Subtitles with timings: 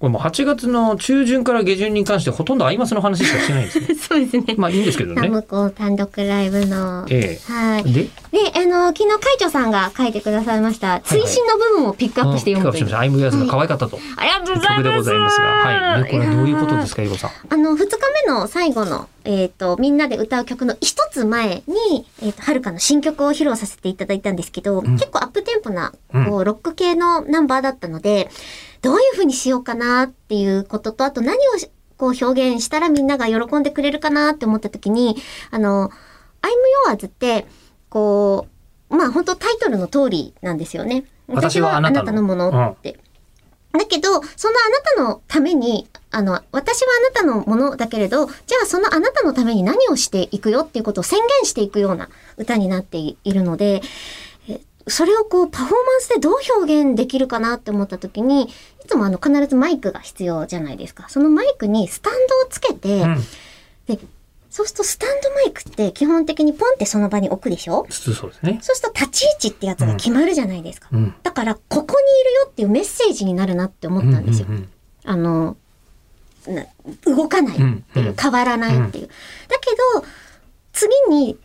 [0.00, 3.94] これもう8月の中旬から下旬に関してほとんどアイマスの話しかしてないんですね。
[4.00, 4.54] そうですね。
[4.56, 5.28] まあいいんですけどね。
[5.28, 7.04] 向こう単独ライブの。
[7.10, 7.92] えはい。
[7.92, 8.08] で、で、
[8.54, 12.64] あの、昨日会長さんが書いてくださいました、追伸の部分をピックアップして読むという。
[12.64, 12.98] クアップしました。
[13.00, 13.98] アイムヤスが可愛かったと。
[14.16, 14.76] ありがとうございます。
[14.78, 15.46] 曲でございますが。
[15.46, 16.04] はい。
[16.04, 17.30] で、これはどういうことですか、ゆうこさん。
[17.50, 28.30] あの、二日目の最後の、えっ、と、みんなで歌う曲の一つ前に、えっ、と、はるかの新曲を披露させていただいたんですけど、ん結構アップテンポな、うんこう、ロック系のナンバーだったので、
[28.82, 35.16] どういう風にしようかなっていうことと、あと何をしこう表現したらみんなが喜んでくれるかなって思った時に、
[35.50, 35.90] あの、
[36.88, 37.46] I'm Yours って、
[37.90, 38.46] こ
[38.90, 41.04] う、まあ本当タイトルの通りなんですよね。
[41.28, 42.98] 私はあなたのものって。
[43.72, 44.54] だけど、その
[44.98, 53.82] あなたのために、あの、私はあなたのものだけれど、じゃあそのあなたのために何をしていくよっていうことを宣言していくような歌になっているので、え
[54.90, 58.48] それをこうパフォーマンスでどう表現できるかなって思った時に、い
[58.86, 61.08] つもあの必ずマイクが必要じゃないですか。
[61.08, 63.16] そのマイクにスタンドをつけて、うん。
[63.86, 63.98] で、
[64.50, 67.86] そうするとスタンドマイクって基本的にポンってその場に置くでしょ？
[67.90, 68.58] そうですね。
[68.60, 70.88] そうすると立ち位置ってやつが決まるじゃないですか。
[70.92, 71.14] うん。
[71.22, 74.46] だから、ここにいるよっていうメッセージになるなって思ったんですよ。
[74.48, 74.68] うんうんうん
[75.02, 75.56] あの、
[76.46, 76.66] な
[77.06, 79.06] 動かないっていう、うんうん変わらないっていう。
[79.06, 80.06] だけど、
[80.72, 81.38] 次に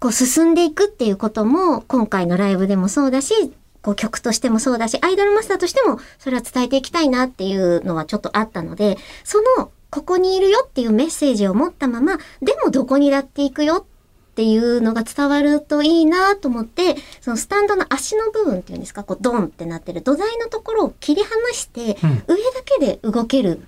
[0.00, 13.86] こう進んでいくっていうことも、今回のライブでもそうだし、こう曲としてもそうだし、アイドルマスターとしてもそれは伝えていきたいなっていうのはちょっとあったので、その、ここにいるよっていうメッセージを持ったまま、でもどこにだっていくよ
[14.30, 22.10] っていうのが伝わるといいなと思って、そのスタンドの足の部分っていうんですか、こうドンってなってる土台のところを切り離して、うん。
[22.26, 23.60] 上だけで動ける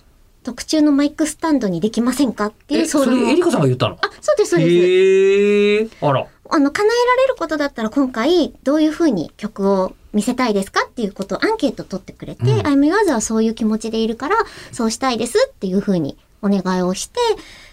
[0.43, 3.95] 特注のマイクスタンドにできませんかっていうえ、そ相談をれエリカさんが言ったの？
[4.01, 4.71] あ、そうです、そうです。
[4.71, 5.89] へえ。
[6.01, 6.27] あら。
[6.51, 14.37] あの、叶えられることだったら今回どういう風に曲を見せたいですかっていうことをアンケート取ってくれて、うん I'm Yours はそういう気持ちでいるから、
[14.71, 17.21] そうしたいですっていう風にお願いをして、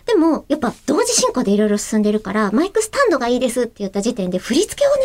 [0.05, 5.01] でも、やっぱ同時進行でいろいろ進んでるから、マイクスタンドがいいですって言った時点で振り付けをね、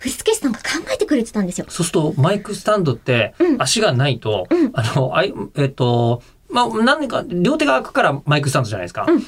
[0.00, 1.66] 振付師さんが考えてくれてたんですよ。
[1.68, 9.06] そうすると、マイクスタンドってう、ん足がないと、うんあの、あい、えっと、まあ、何か、両手が開くからマイクスタンドじゃないですか。
[9.08, 9.22] うん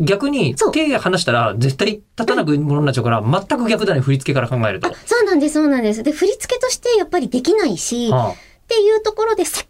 [0.00, 6.04] 逆に手離したら絶対立たなくものになっちゃうから、全く逆だね、振り付けから考えるとあ。、そうなんです、そうなんです。
[6.04, 8.34] で、振り付けとしてやっぱりできないし、あっ
[8.68, 9.66] ていうところでせっ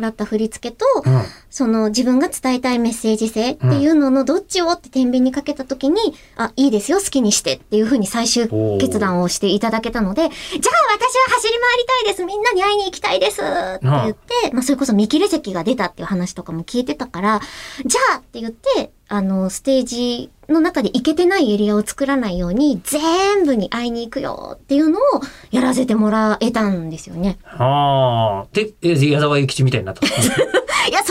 [0.00, 1.22] もらった振り付けと、あうん。
[1.50, 8.48] その自分が伝えたいメッセージ性っていうののどっちをって天秤にかけた時に、あ、いいですよ、好きにしてっていうふうに最終
[8.80, 12.24] 決断をしていただけたので、じゃあ私は走り回りたいです。
[12.24, 13.42] みんなに会いに行きたいです。
[13.42, 13.44] っ
[13.78, 17.40] て言って、まあそれこそ見切れ席が出たっていう話とかも聞いてたから、
[17.84, 25.02] じゃあって言って、あの、ステージの中で行けてないエリアを作らないように、全部に会いに行くよっていうのを
[25.50, 27.38] やらせてもらえたんですよね。
[27.44, 28.46] ああ。
[28.52, 30.06] で、え矢沢永吉みたいになった。
[30.06, 31.02] いや、それは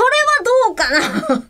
[0.68, 0.90] どうか
[1.38, 1.44] な